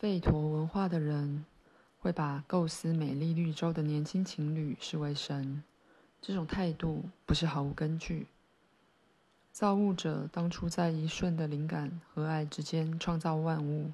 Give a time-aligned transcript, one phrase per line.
[0.00, 1.44] 吠陀文化的人
[1.98, 5.62] 会把构思美丽绿洲的年轻情侣视为神，
[6.22, 8.26] 这种态度不是毫无根据。
[9.52, 13.92] 造物者当初在一瞬的灵感和爱之间创造万物，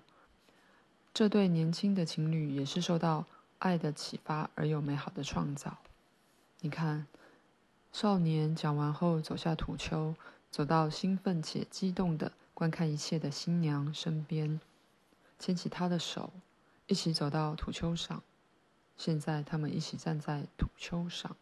[1.13, 3.25] 这对年轻的情侣也是受到
[3.59, 5.77] 爱的启发而有美好的创造。
[6.61, 7.09] 你看，
[7.91, 10.15] 少年讲完后走下土丘，
[10.53, 14.61] 走到兴奋且激动的观看一切的新娘身边。
[15.39, 16.33] 牵起她的手，
[16.87, 18.23] 一起走到土丘上。
[18.97, 21.37] 现在他们一起站在土丘上。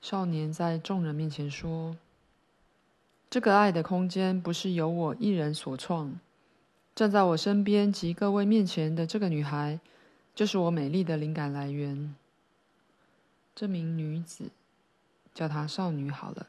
[0.00, 1.94] 少年在众人面前说
[3.28, 6.18] ：“这个爱的空间不是由我一人所创。
[6.94, 9.78] 站在我身边及各位面前的这个女孩，
[10.34, 12.14] 就是我美丽的灵感来源。
[13.54, 14.50] 这名女子，
[15.34, 16.46] 叫她少女好了，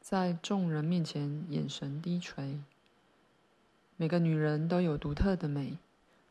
[0.00, 2.58] 在众人面前眼神低垂。”
[4.02, 5.78] 每个女人都有独特的美，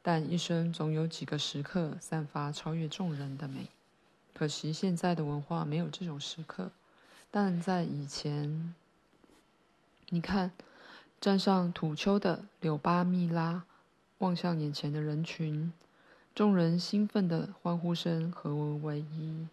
[0.02, 3.70] 但一生总有几个时刻散发超越众人的美。
[4.34, 6.72] 可惜现在的文化没有这种时刻，
[7.32, 8.76] 但在以前，
[10.10, 10.52] 你看，
[11.22, 13.64] 站上土丘的柳巴蜜拉
[14.18, 15.72] 望向眼前的人群，
[16.36, 19.48] 众人兴奋的欢呼声合为一。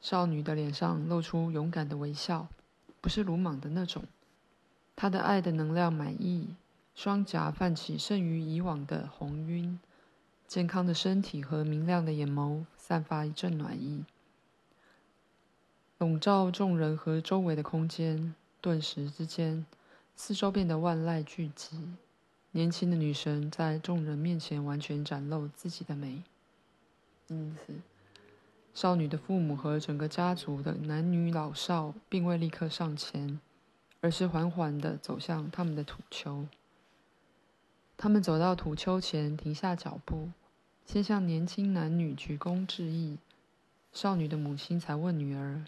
[0.00, 2.46] 少女的脸上露出勇敢的微笑，
[3.00, 4.04] 不是鲁莽的那种。
[4.94, 6.54] 他的爱的能量满溢，
[6.94, 9.80] 双颊泛起胜于以往的红晕，
[10.46, 14.04] 健康的身体和明亮的眼眸散发一阵暖意，
[15.98, 18.34] 笼罩众人和周围的空间。
[18.60, 19.66] 顿时之间，
[20.14, 21.94] 四周变得万籁俱寂。
[22.52, 26.22] 年轻的女神在众人面前完全展露自己的美，
[27.28, 27.74] 因此，
[28.72, 33.40] 少女的父母和整个家族的男女老少并未立刻上前。
[34.02, 36.46] 而是缓缓地走向他们的土丘。
[37.96, 40.30] 他们走到土丘前，停下脚步，
[40.84, 43.16] 先向年轻男女鞠躬致意。
[43.92, 45.64] 少女的母亲才问女儿：“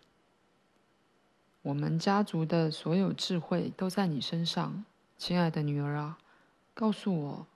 [1.62, 4.84] 我们家族的所有智慧都在你身上，
[5.16, 6.18] 亲爱的女儿啊，
[6.74, 7.46] 告诉我，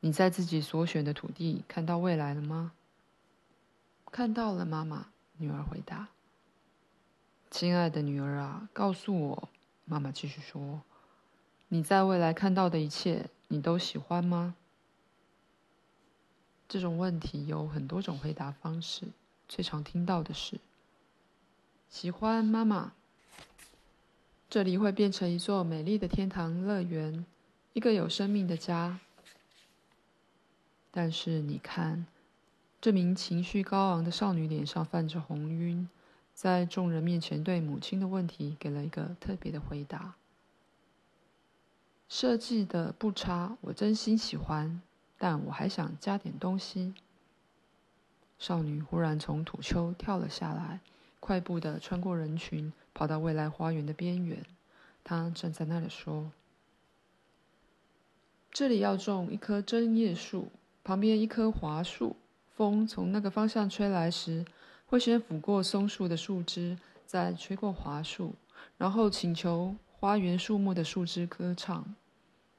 [0.00, 2.72] 你在自己所选的土地看到未来了吗
[4.12, 5.06] ？”“看到了，妈妈。”
[5.40, 6.08] 女儿回答。
[7.50, 9.48] “亲爱的女儿啊，告诉我。”
[9.88, 10.82] 妈妈继续说
[11.68, 14.54] ：“你在未来看到的一切，你都喜欢吗？”
[16.68, 19.06] 这种问题有很多种回答方式，
[19.48, 20.60] 最常听到的是
[21.88, 22.92] ：“喜欢，妈妈。
[24.50, 27.24] 这里会变成一座美丽的天堂乐园，
[27.72, 29.00] 一个有生命的家。”
[30.92, 32.06] 但是你看，
[32.80, 35.88] 这名情绪高昂的少女脸上泛着红晕。
[36.40, 40.14] 在众人面前，对母亲的问题给了一个特别的回答。
[42.08, 44.80] 设计的不差，我真心喜欢，
[45.18, 46.94] 但我还想加点东西。
[48.38, 50.78] 少女忽然从土丘跳了下来，
[51.18, 54.44] 快步地穿过人群，跑到未来花园的边缘。
[55.02, 56.30] 她站在那里说
[58.52, 60.52] ：“这里要种一棵针叶树，
[60.84, 62.14] 旁边一棵桦树。
[62.54, 64.46] 风从那个方向吹来时。”
[64.88, 68.34] 会先抚过松树的树枝，再吹过桦树，
[68.78, 71.94] 然后请求花园树木的树枝歌唱。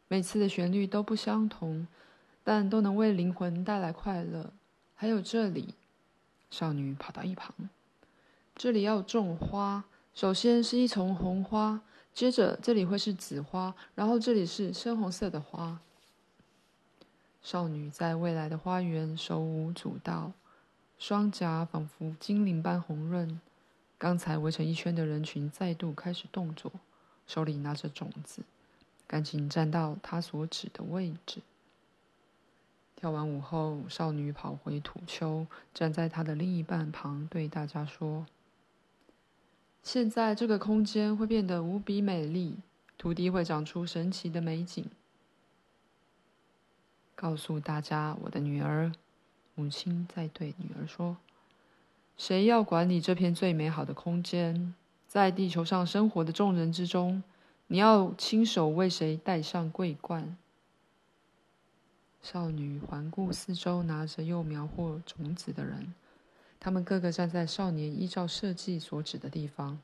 [0.08, 1.88] 每次的旋律都不相同，
[2.44, 4.54] 但都能为灵魂带来快乐。
[4.94, 5.74] 还有这里，
[6.52, 7.52] 少女跑到一旁，
[8.56, 11.82] 这里要种花，首先是一丛红花，
[12.14, 15.80] 接着这里会是紫花，然后这里是深红色的花。
[17.42, 20.34] 少女在未来的花园手舞足蹈。
[21.00, 23.40] 双颊仿佛精灵般红润。
[23.98, 26.72] 刚才围成一圈的人群再度开始动作，
[27.26, 28.44] 手里拿着种子，
[29.08, 31.42] 赶紧站到他所指的位置。
[32.98, 38.26] 跳完舞后，少女跑回土丘，站在她的另一半旁，对大家说
[39.82, 42.58] ：“现在这个空间会变得无比美丽，
[42.98, 44.86] 土地会长出神奇的美景。
[47.16, 48.92] 告诉大家，我的女儿。”
[49.60, 51.18] 母亲在对女儿说
[52.18, 54.74] ：“谁要管理这片最美好的空间？
[55.06, 57.22] 在地球上生活的众人之中，
[57.68, 60.38] 你要亲手为谁戴上桂冠？”
[62.24, 65.94] 少女环顾四周，拿着幼苗或种子的人，
[66.58, 69.78] 他们个个站在少年依照设计所指的地方，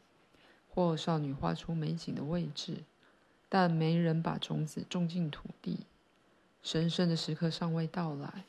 [0.69, 2.77] 或少女画出美景的位置，
[3.49, 5.79] 但没人把种子种进土地。
[6.63, 8.45] 神圣的时刻尚未到来。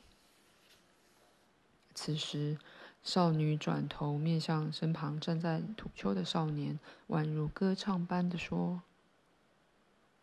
[1.99, 2.59] 此时，
[3.01, 6.79] 少女转头面向身旁站在土丘的少年，
[7.09, 8.83] 宛如歌唱般的说：“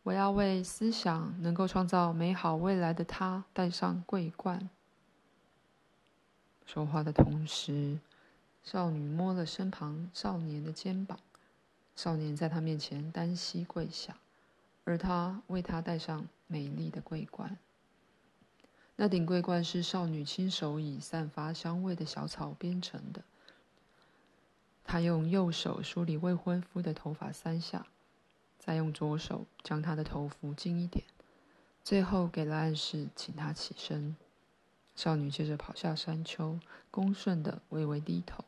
[0.05, 4.71] 我要为思想能够创造美好未来的他戴上桂冠。
[6.65, 7.99] 说话的同时，
[8.63, 11.19] 少女摸了身旁少年的肩膀，
[11.97, 14.17] 少年在她面前单膝跪下，
[14.85, 17.59] 而她为他戴上美丽的桂冠。
[18.97, 23.23] 那顶桂冠是少女亲手以散发香味的小草编成的。
[24.85, 27.87] 她用右手梳理未婚夫的头发三下。
[28.57, 31.05] 再用左手将他的头扶近一点，
[31.83, 34.17] 最后给了暗示，请他起身。
[34.97, 36.59] 少女接着跑下山丘，
[36.91, 38.43] 恭顺地微微低头。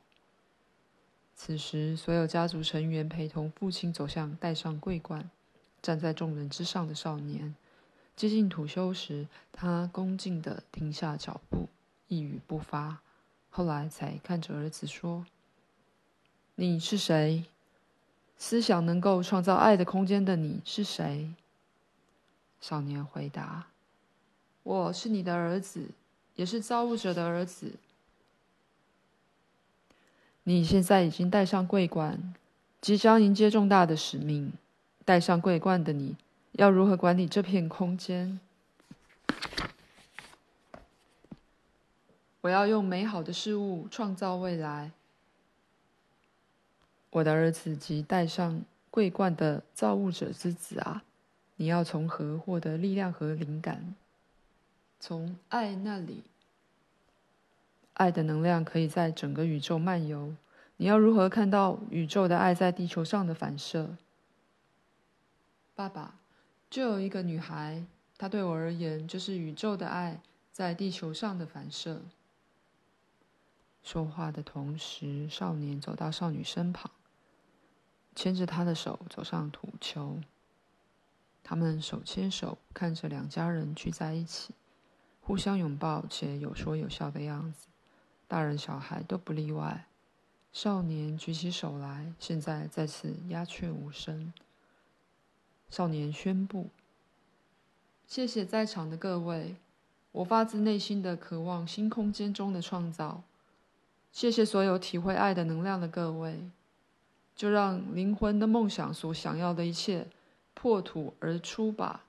[1.35, 5.29] 此时，所有家族成员陪同父亲走向戴上桂冠、
[5.83, 7.55] 站在众人之上的少年。
[8.17, 11.69] 接近土丘时，他恭敬地停下脚步，
[12.09, 12.99] 一语不发。
[13.51, 15.27] 后来才看着儿子说
[16.57, 17.45] ：“你是谁？”
[18.39, 21.31] 思想能够创造爱的空间的你是谁？
[22.59, 23.67] 少年回答
[24.65, 25.91] ：“我是你的儿子，
[26.37, 27.73] 也是造物者的儿子。
[30.45, 32.35] 你现在已经戴上桂冠，
[32.81, 34.55] 即将迎接重大的使命。
[35.05, 36.17] 戴上桂冠的你，
[36.59, 38.41] 要如何管理这片空间？
[42.41, 44.93] 我要用美好的事物创造未来。”
[47.13, 51.03] 我的儿子及戴上桂冠的造物者之子啊，
[51.57, 53.95] 你要从何获得力量和灵感？
[54.99, 56.23] 从爱那里。
[57.93, 60.35] 爱的能量可以在整个宇宙漫游。
[60.79, 63.97] 你要如何看到宇宙的爱在地球上的反射？
[65.75, 66.15] 爸爸，
[66.69, 67.85] 就有一个女孩，
[68.19, 70.21] 她对我而言就是宇宙的爱
[70.53, 72.03] 在地球上的反射。
[73.83, 76.91] 说话的同时，少年走到少女身旁。
[78.15, 80.21] 牵着她的手走上土丘，
[81.45, 84.55] 他们手牵手，看着两家人聚在一起，
[85.21, 87.69] 互相拥抱且有说有笑的样子，
[88.27, 89.87] 大人小孩都不例外。
[90.51, 94.33] 少年举起手来，现在再次鸦雀无声。
[95.69, 96.71] 少年宣布
[98.07, 99.57] ：“谢谢在场的各位，
[100.13, 103.23] 我发自内心的渴望新空间中的创造。
[104.13, 106.49] 谢谢所有体会爱的能量的各位。”
[107.37, 110.07] 就让灵魂的梦想所想要的一切
[110.55, 112.05] 破土而出吧。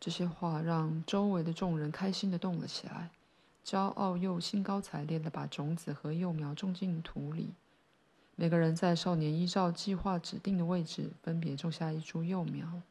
[0.00, 3.10] 这些话让周围的众人开心的动了起来，
[3.64, 7.50] 骄傲又兴高采烈的把种子和幼苗种进土里。
[8.36, 12.82] 每个人在少年依照计划指定的位置分别种下一株幼苗，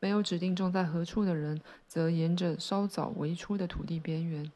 [0.00, 4.52] 没有指定种在何处的人则沿着稍早围出的土地边缘，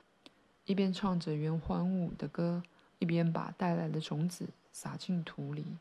[0.67, 2.63] 一边唱着圆欢舞的歌。
[2.99, 5.77] 一边把带来的种子撒进土里，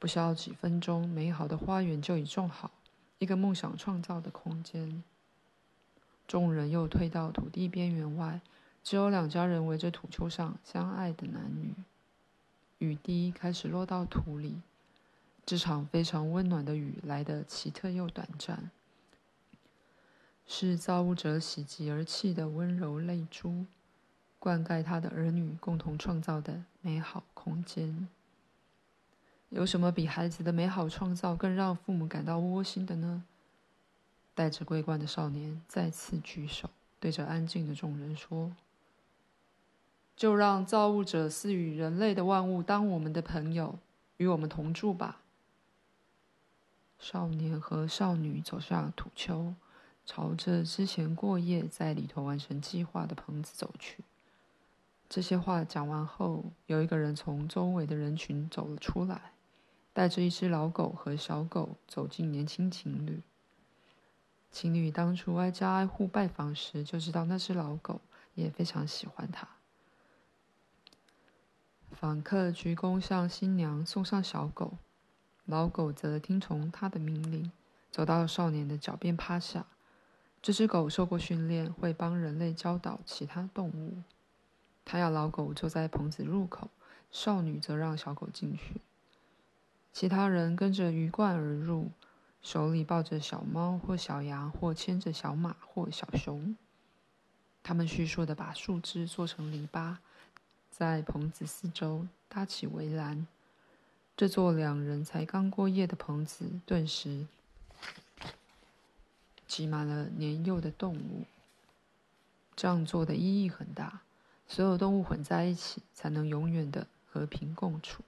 [0.00, 2.72] 不消几分钟，美好的花园就已种好，
[3.20, 5.04] 一个梦想创造的空间。
[6.26, 8.40] 众人又退到土地边缘外，
[8.82, 11.72] 只有两家人围着土丘上相爱的男女。
[12.82, 14.60] 雨滴开始落到土里，
[15.46, 18.72] 这场非常温暖的雨来得奇特又短暂，
[20.48, 23.66] 是造物者喜极而泣的温柔泪珠。
[24.40, 28.08] 灌溉他的儿女共同创造的美好空间。
[29.50, 33.22] 有什么比孩子的美好创造更让父母感到窝心的呢？
[34.34, 36.68] 戴着桂冠的少年再次举手，
[36.98, 38.52] 对着安静的众人说
[40.22, 43.80] ：“就让造物者赐予人类的万物当我们的朋友，
[44.18, 45.20] 与我们同住吧。”
[46.96, 49.52] 少年和少女走向土丘，
[50.06, 54.04] 朝着之前过夜在里头完成计划的棚子走去。
[55.08, 59.32] 这些话讲完后，有一个人从周围的人群走了出来，
[59.92, 63.20] 带着一只老狗和小狗走进年轻情侣。
[64.52, 68.00] 情侣当初挨家挨户拜访时，就知道那只老狗
[68.36, 69.48] 也非常喜欢他。
[72.02, 74.72] 访客鞠躬向新娘送上小狗，
[75.44, 77.52] 老狗则听从他的命令，
[77.92, 79.66] 走到少年的脚边趴下。
[80.42, 84.02] 这只狗受过训练，会帮人类教导其他动物。
[84.84, 86.70] 他要老狗坐在棚子入口，
[87.12, 88.80] 少女则让小狗进去。
[89.92, 91.92] 其他人跟着鱼贯而入，
[92.42, 96.56] 手里抱着小猫或小羊，或牵着小马或小熊。
[97.62, 99.98] 他们迅速地把树枝做成篱笆，
[100.72, 103.26] 在棚子四周搭起围栏。
[104.16, 107.26] 这座两人才刚过夜的棚子，顿时
[109.46, 111.26] 挤满了年幼的动物。
[112.56, 114.00] 这样做的意义很大。
[114.48, 118.02] 所有动物混在一起，才能永远的和平共处，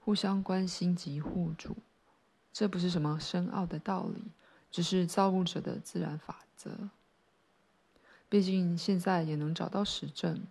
[0.00, 1.76] 互相关心及互助。
[2.52, 4.24] 这不是什么深奥的道理，
[4.70, 6.90] 只是造物者的自然法则。
[8.28, 10.46] 毕竟现在也能找到实证，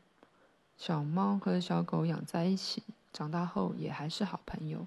[0.77, 4.86] 小猫和小狗养在一起，长大后也还是好朋友。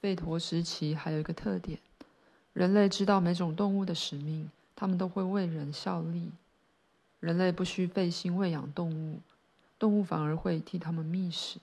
[0.00, 1.78] 吠陀时期还有一个特点，
[2.52, 6.30] 人类知道每种动物的使命，它们都会为人效力。
[7.18, 9.20] 人类不需费心喂养动物，
[9.78, 11.58] 动物反而会替他们觅食。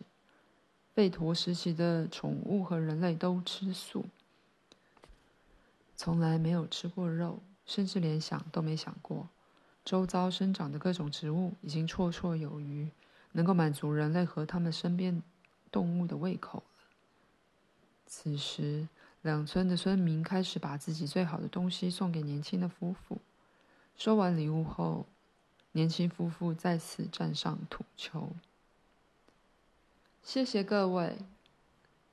[0.96, 4.06] 吠陀时期的宠物和人类都吃素，
[5.96, 9.28] 从来没有吃过肉，甚至连想都没想过。
[9.86, 12.90] 周遭生长的各种植物已经绰绰有余，
[13.34, 15.22] 能够满足人类和他们身边
[15.72, 16.86] 动物的胃口了。
[18.06, 18.88] 此时，
[19.22, 23.20] 两村的村民开始把自己最好的东西送给年轻的夫妇。
[23.98, 25.06] 收完礼物后，
[25.74, 28.30] 年轻夫妇再次站上土丘。
[30.24, 31.18] 谢谢各位，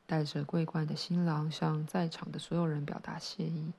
[0.07, 3.73] 带着桂冠的新郎向在场的所有人表达谢意。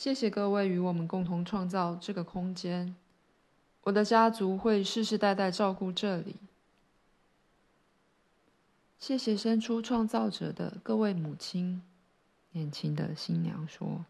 [0.00, 2.96] 谢谢各位与我们共同创造这个空间，
[3.82, 6.36] 我的家族会世世代代照顾这里。
[8.98, 11.82] 谢谢生出创造者的各位母亲，
[12.52, 14.06] 年轻的新娘说。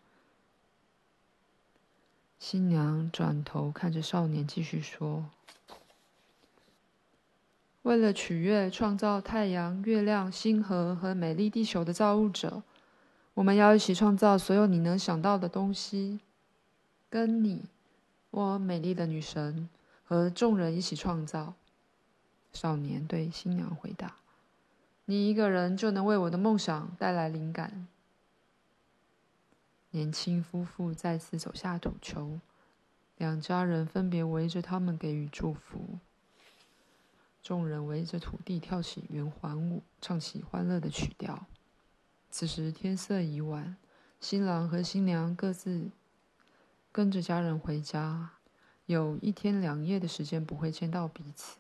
[2.39, 5.25] 新娘转头看着少年，继续说。
[7.83, 12.63] 为了取悦创造太阳、月亮、星河和美丽地球的造物者，
[13.41, 16.21] 我们要一起创造所有你能想到的东西。
[17.09, 17.65] 跟你，
[18.31, 19.67] 我美丽的女神
[20.05, 21.55] 和众人一起创造。
[22.53, 24.17] 少年对新娘回答
[25.07, 27.87] ：“你一个人就能为我的梦想带来灵感。”
[29.93, 32.39] 年轻夫妇再次走下土丘，
[33.17, 35.99] 两家人分别围着他们给予祝福。
[37.43, 41.47] 众人围着土地跳起圆环舞，唱起欢乐的曲调。
[42.31, 43.77] 此时天色已晚，
[44.21, 45.91] 新郎和新娘各自
[46.93, 48.31] 跟着家人回家，
[48.87, 51.59] 有一天两夜的时间不会见到彼此。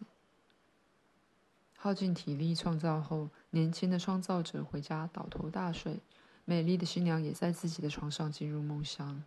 [1.77, 6.01] 耗尽体力创造后，年轻的创造者回家倒头大睡，
[6.45, 9.25] 美丽的新娘也在自己的床上进入梦乡。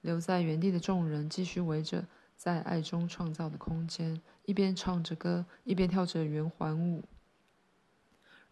[0.00, 2.06] 留在原地的众人继续围着。
[2.36, 7.02] 在爱中创造的空间，一边唱着歌，一边跳着圆环舞。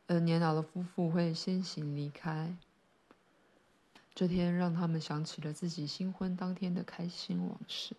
[0.06, 2.56] 而年老的夫妇会先行离开。
[4.14, 7.94] 这天让他们想起了自己新婚当天的开心往事。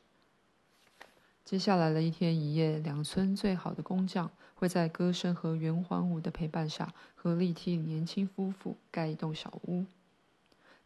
[1.45, 9.85] 接下来的一天一夜，两村最好的工匠会在歌声和圆环舞的陪伴下，合力替年轻夫妇盖一栋小屋。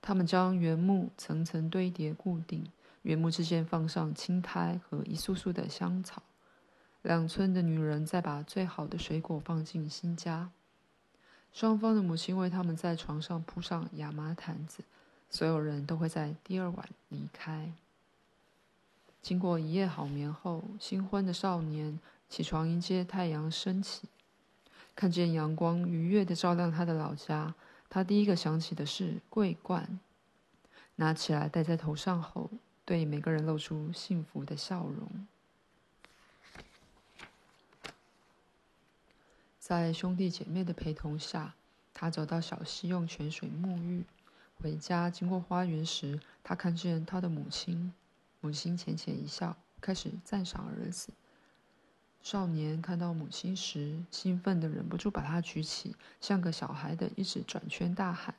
[0.02, 2.66] 他们将原木层层堆叠固定。
[3.04, 6.22] 原木之间放上青苔和一束束的香草，
[7.02, 10.52] 两村的女人再把最好的水果放进新家。
[11.52, 14.84] 双方的母亲为他们在床上铺上亚麻毯子，
[15.30, 17.72] 所有人都会在第二晚离开。
[19.22, 24.08] 经过一夜好眠后，新婚的少年起床迎接太阳升起，
[24.96, 27.54] 看见阳光愉悦地照亮他的老家，
[27.90, 30.00] 他第一个想起的是桂冠，
[30.96, 32.50] 拿起来戴在头上后。
[32.84, 35.28] 对每个人露出幸福的笑容。
[39.72, 41.56] 在兄弟姐妹的陪同下，
[41.94, 44.04] 他走到小溪用泉水沐浴。
[44.60, 47.94] 回家经过花园时，他看见他的母亲。
[48.42, 51.14] 母亲浅浅一笑，开始赞赏儿子。
[52.22, 58.36] 少年看到母亲时，兴奋的忍不住把她举起，像个小孩的一直转圈大喊：“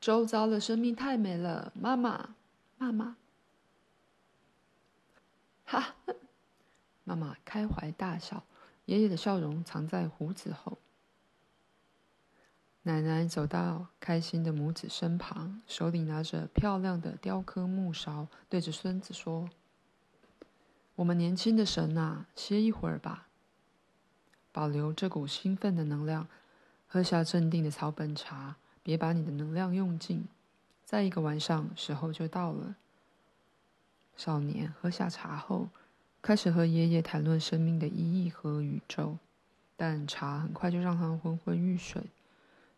[0.00, 2.36] 周遭的生命太美了，妈妈，
[2.78, 3.16] 妈妈！”
[5.66, 5.96] 哈！
[7.02, 8.44] 妈妈开怀大笑，
[8.86, 10.78] 爷爷的笑容藏在胡子后。
[12.84, 19.48] 奶奶走到开心的母子身旁，手里拿着漂亮的雕刻木勺，对着孙子说
[20.96, 23.28] ：“我们年轻的神啊，歇一会儿吧，
[24.50, 26.26] 保留这股兴奋的能量，
[26.88, 30.26] 喝下镇定的草本茶，别把你的能量用尽。
[30.84, 32.74] 再一个晚上，时候就到了。”
[34.16, 35.68] 少年喝下茶后，
[36.22, 39.18] 开始和爷爷谈论生命的意义和宇宙，
[39.76, 42.00] 但茶很快就让他昏昏欲睡。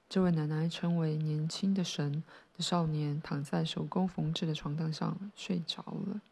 [0.09, 2.25] 这位奶奶称为“年轻的神”
[2.57, 6.23] 的少年躺在手工缝制的床单上睡着了。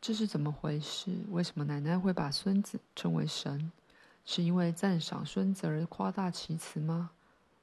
[0.00, 1.18] 这是怎么回事？
[1.30, 3.72] 为什么奶奶会把孙子称为神？
[4.24, 7.10] 是因为赞赏孙子而夸大其词吗？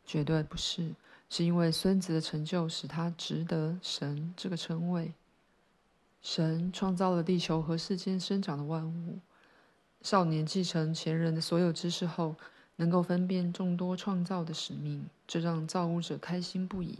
[0.05, 0.93] 绝对不是，
[1.29, 5.13] 是因为孙子的成就使他值得“神”这个称谓。
[6.29, 9.19] 神创造了地球和世间生长的万物。
[10.01, 12.35] 少年继承前人的所有知识后，
[12.75, 16.99] 能够分辨众多创造的使命，这让造物者开心不已。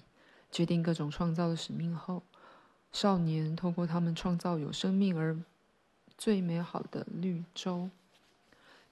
[0.50, 2.24] 决定各种创造的使命后，
[2.94, 5.38] 少年透过他们创造有生命而
[6.18, 7.90] 最美好的绿洲。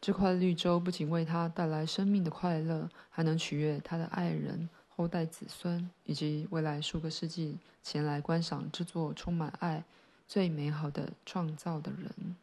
[0.02, 9.86] 这块绿洲不仅为他带来生命的快乐，还能取悦他的爱人、后代子孙以及未来数个世纪前来观赏这座充满爱、
[10.28, 12.36] 最美好的创造的人。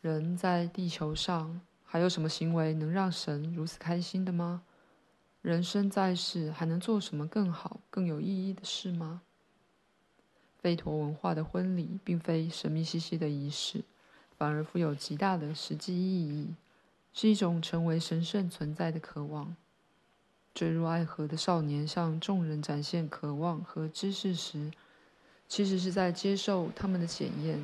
[0.00, 1.60] 人在地球上。
[1.84, 4.62] 还有什么行为能让神如此开心的吗？
[5.42, 9.20] 人生在世，还能做什么更好、更有意义的事吗？
[10.62, 13.84] 吠陀文化的婚礼并非神秘兮兮的仪式，
[14.38, 16.54] 反而富有极大的实际意义，
[17.12, 19.54] 是一种成为神圣存在的渴望。
[20.54, 24.70] 坠入爱河的少年向众人展现渴望和知识时，
[25.52, 27.60] 其实是在接受他们的检验。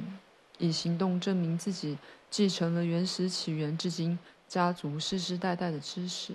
[0.59, 1.97] 以行动证明自己
[2.29, 6.35] 继承了原始起源至今家族世世代代的知识，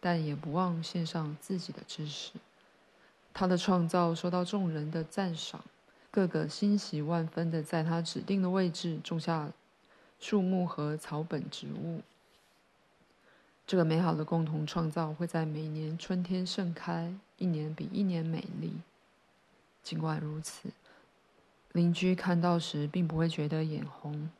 [0.00, 2.32] 但也不忘献上自己的知识。
[3.32, 5.64] 他的创造受到众人的赞赏，
[6.10, 9.50] 个个欣喜万分地在他指定的位置种下
[10.18, 12.02] 树木和草本植物。
[13.66, 18.74] 这个美好的共同创造会在每年春天盛开，一年比一年美丽。
[19.82, 20.70] 尽管如此。
[21.72, 24.30] 邻居看到时并不会觉得眼红，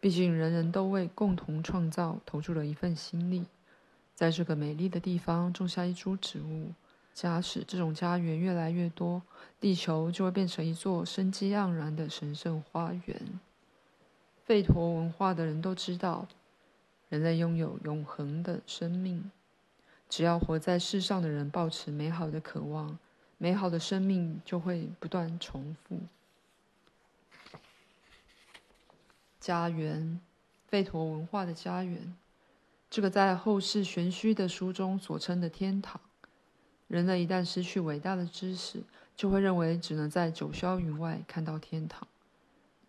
[0.00, 3.46] 毕竟人人都为共同创造投注了一份心力。
[4.14, 6.72] 在这个美丽的地方种下一株植物，
[7.14, 9.22] 假使这种家园越来越多，
[9.60, 13.40] 地球就会变成一座生机盎然的神圣花园。
[14.46, 16.26] 吠陀文化的人都知道，
[17.08, 19.30] 人类拥有永恒的生命，
[20.08, 22.98] 只要活在世上的人保持美好的渴望，
[23.38, 26.00] 美好的生命就会不断重复。
[29.40, 30.20] 家园，
[30.70, 32.14] 吠陀文化的家园，
[32.90, 36.00] 这个在后世玄虚的书中所称的天堂。
[36.88, 38.82] 人类一旦失去伟大的知识，
[39.14, 42.06] 就会认为只能在九霄云外看到天堂。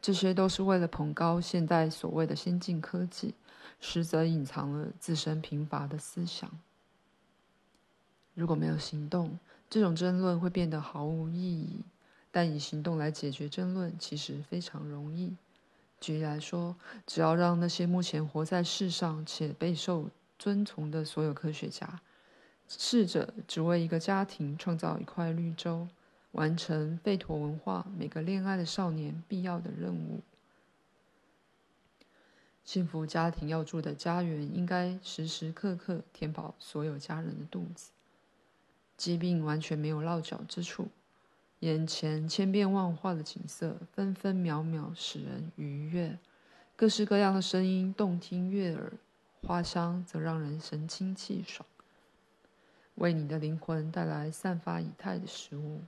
[0.01, 3.35] 这些都是为了捧高现代所谓的先进科技，
[3.79, 6.49] 实则隐藏了自身贫乏的思想。
[8.33, 9.37] 如果没有行动，
[9.69, 11.83] 这种争论会变得毫无意义；
[12.31, 15.35] 但以行动来解决争论，其实非常容易。
[15.99, 22.01] 举例来说，只要让那些目前活在世上且备受尊崇的所有科学家，
[22.67, 25.87] 试着只为一个家庭创造一块绿洲，
[26.31, 30.21] 完成贝陀文化每个恋爱的少年必要的任务。
[32.63, 37.89] 幸福家庭要住的家园，应该时时刻刻填饱所有家人的肚子，
[38.99, 40.89] 疾病完全没有落脚之处。
[41.59, 46.17] 眼前千变万化的景色，分分秒秒使人愉悦；
[46.75, 48.91] 各式各样的声音动听悦耳，
[49.41, 51.65] 花香则让人神清气爽。
[52.95, 55.79] 为你的灵魂带来散发以太的食物，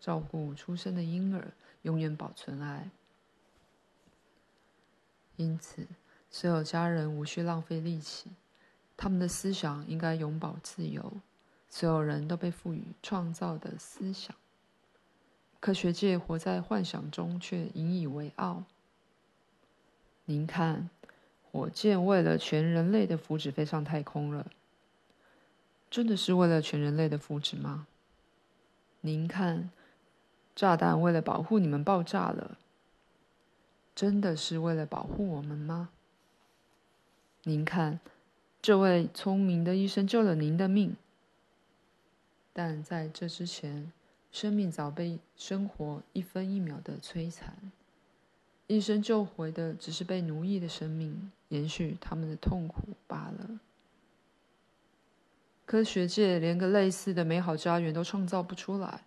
[0.00, 2.88] 照顾出生的婴儿，永远保存爱。
[5.36, 5.86] 因此，
[6.30, 8.30] 所有家人无需浪费力气，
[8.96, 11.20] 他们的思想应该永葆自由。
[11.74, 14.36] 所有人都被赋予创造的思想。
[15.58, 18.64] 科学界活在幻想中，却引以为傲。
[20.26, 20.90] 您看，
[21.50, 24.50] 火箭为了全人类的福祉飞上太空了，
[25.88, 27.86] 真的是为了全人类的福祉吗？
[29.00, 29.70] 您看，
[30.54, 32.58] 炸弹为了保护你们爆炸了，
[33.94, 35.88] 真的是为了保护我们吗？
[37.44, 37.98] 您看，
[38.60, 40.94] 这位聪明的医生救了您的命，
[42.52, 43.92] 但在这之前。
[44.32, 47.54] 生命早被生活一分一秒的摧残，
[48.66, 53.60] 一生救回的只是被奴役的生命，延续他们的痛苦罢了。
[55.66, 59.02] 科学界连个类似的美好家园都创造不出来，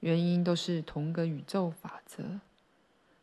[0.00, 2.40] 原因都是同个宇宙法则。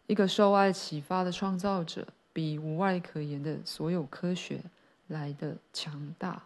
[0.06, 4.62] 一个受爱启发的创造者，比无外可言的所有科学
[5.08, 6.43] 来得强大。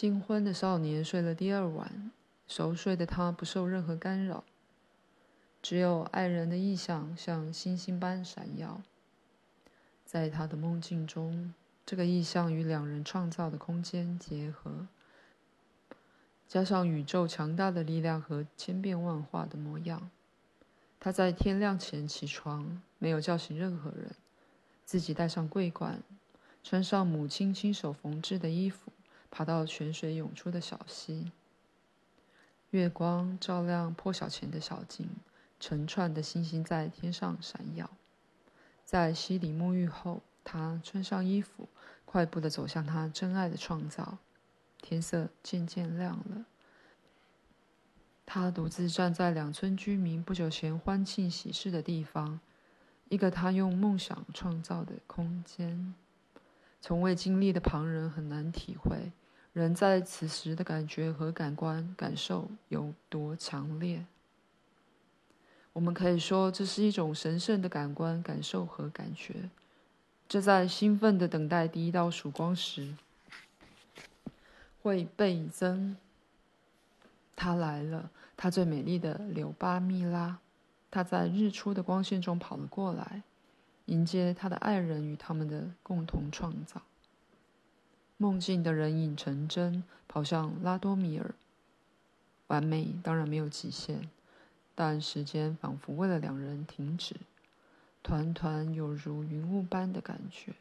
[0.00, 2.10] 新婚的少年睡了第二晚，
[2.48, 4.44] 熟睡的他不受任何干扰，
[5.60, 8.80] 只有爱人的意象像星星般闪耀。
[10.06, 11.52] 在他的梦境中，
[11.84, 14.88] 这个意象与两人创造的空间结合，
[16.48, 20.10] 加上宇宙强大的力量和千变万化的模样。
[20.98, 24.12] 他在天亮前起床，没有叫醒任何人，
[24.86, 26.02] 自己戴上桂冠，
[26.64, 28.90] 穿上母亲亲手缝制的衣服。
[29.30, 31.30] 爬到泉水涌出的小溪，
[32.70, 35.08] 月光照亮破晓前的小径，
[35.58, 37.88] 成串的星星在天上闪耀。
[38.84, 41.68] 在溪里沐浴后，他穿上衣服，
[42.04, 44.18] 快步地走向他真爱的创造。
[44.82, 46.44] 天色渐渐亮了，
[48.24, 52.40] 他独自站在两村居民不久前欢庆喜事的地方，
[53.08, 55.94] 一个他用梦想创造的空间。
[56.80, 59.12] 从未经历的旁人很难体会，
[59.52, 64.06] 人在此时的感觉和感官感受有多强烈。
[65.72, 69.50] 我们可以说，这是一种神圣的感官感受和感觉。
[70.28, 72.94] 这在兴奋地等待第一道曙光时，
[74.82, 75.96] 会倍增。
[77.36, 80.38] 他来了，他最美丽的柳巴蜜拉，
[80.90, 83.22] 他在日出的光线中跑了过来。
[83.90, 86.82] 迎接他的爱人与他们的共同创造。
[88.16, 91.34] 梦境的人影成真，跑向拉多米尔。
[92.46, 94.08] 完美当然没有极限，
[94.76, 97.16] 但时间仿佛为了两人停止。
[98.00, 100.54] 团团有如云雾般的感觉，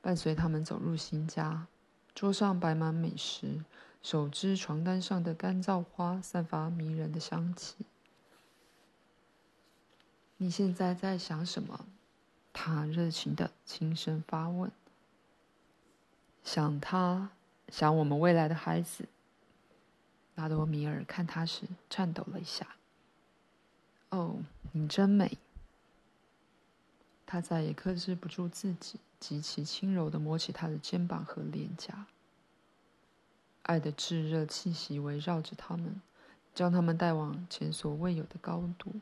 [0.00, 1.68] 伴随他们走入新家，
[2.16, 3.64] 桌上摆满美食，
[4.02, 7.86] 手织床单上的干燥花散发迷人的香气。
[10.38, 11.86] 你现在在想什么？
[12.52, 14.70] 他热情地轻声发问。
[16.44, 17.30] 想他，
[17.68, 19.08] 想我们未来的孩子。
[20.34, 22.76] 拉多米尔看他时颤抖了一下。
[24.10, 25.38] 哦，你真美。
[27.26, 32.06] 他再也克制不住自己，极其轻柔地摸起他的肩膀和脸颊。
[33.62, 36.02] 爱的炙热气息围绕着他们，
[36.54, 38.96] 将他们带往前所未有的高度。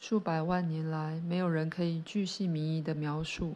[0.00, 3.54] 数百万年来，没有人可以巨细靡遗地描述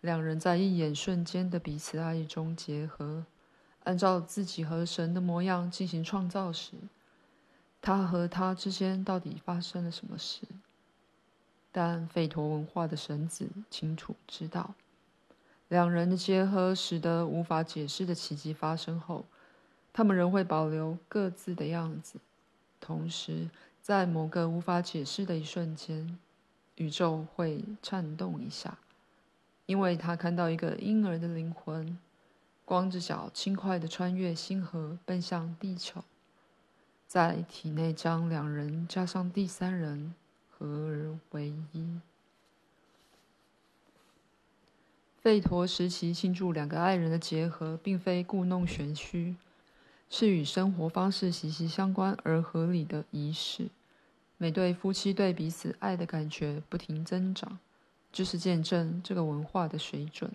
[0.00, 3.26] 两人在一眼瞬间的彼此爱意中结合，
[3.84, 6.72] 按照自己和神的模样进行创造时，
[7.82, 10.40] 他和他之间到底发生了什么事。
[11.70, 14.74] 但吠陀文化的神子清楚知道，
[15.68, 19.26] 两人的结合使得无法解释的奇迹发生后，
[19.92, 22.18] 他们仍会保留各自的样子，
[22.80, 23.50] 同时。
[23.82, 26.16] 在某个无法解释的一瞬间，
[26.76, 28.78] 宇宙会颤动一下，
[29.66, 31.98] 因为他看到一个婴儿的灵魂，
[32.64, 36.04] 光着脚轻快地穿越星河，奔向地球，
[37.08, 40.14] 在体内将两人加上第三人
[40.48, 41.98] 合而为一。
[45.24, 49.34] 吠陀时期庆祝两个爱人的结合，并非故弄玄虚。
[50.14, 53.70] 是与生活方式息息相关而合理的仪式。
[54.36, 57.58] 每对夫妻对彼此爱的感觉不停增长，
[58.12, 60.30] 就是见证这个文化的水准。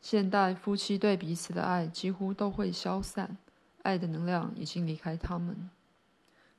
[0.00, 3.36] 现代夫妻对彼此的爱几乎都会消散，
[3.84, 5.70] 爱的能量已经离开他们。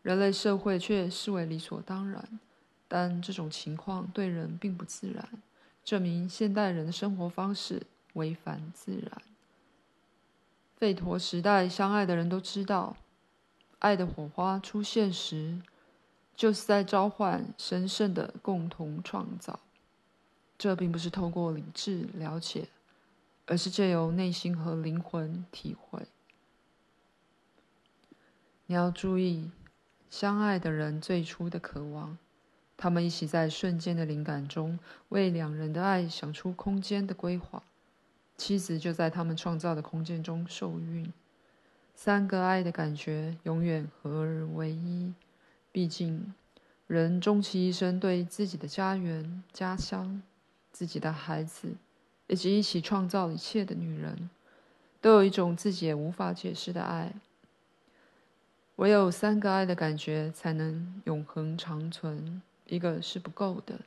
[0.02, 2.40] 人类社会却视为理所当然，
[2.88, 5.28] 但这种情况对人并不自然，
[5.84, 9.22] 证明现代人的生活方式违反自然。
[10.80, 12.98] 吠陀时代相爱的人都知道，
[13.80, 15.60] 爱的火花出现时，
[16.36, 19.60] 就是在召唤神圣的共同创造。
[20.58, 22.68] 这并不是透过理智了解，
[23.48, 26.08] 而是借由内心和灵魂体会。
[28.68, 29.50] 你要注意，
[30.10, 32.18] 相爱的人最初的渴望，
[32.76, 34.78] 他们一起在瞬间的灵感中，
[35.10, 37.64] 为两人的爱想出空间的规划。
[38.38, 41.12] 妻子就在他们创造的空间中受孕，
[41.96, 45.12] 三个爱的感觉永远合而为一。
[45.72, 46.34] 毕竟，
[46.86, 50.22] 人终其一生对自己的家园、家乡、
[50.72, 51.76] 自己的孩子，
[52.28, 54.30] 以及一起创造一切的女人，
[55.02, 57.14] 都有一种自己也无法解释的爱。
[58.78, 63.80] 唯有三个爱的感觉才能永恒长存，一个是不够的。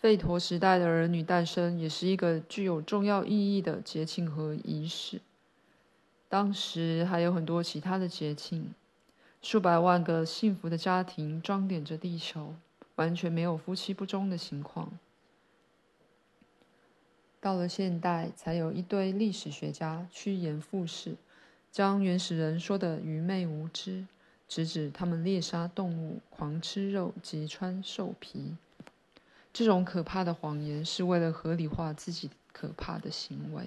[0.00, 5.20] 吠陀时代的儿女诞生也是一个具有重要意义的节庆和仪式。
[6.28, 8.74] 当时还有很多其他的节庆，
[9.40, 12.54] 数百万个幸福的家庭装点着地球，
[12.96, 14.98] 完全没有夫妻不忠的情况。
[17.40, 21.14] 到了现代，才有一堆历史学家趋炎附势，
[21.70, 24.06] 将原始人说的愚昧无知，
[24.46, 28.56] 直指他们猎杀动物、狂吃肉及穿兽皮。
[29.58, 33.64] 这种可怕的谎言是为了合理化自己可怕的行为。